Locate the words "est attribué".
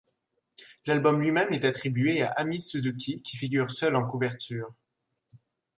1.53-2.23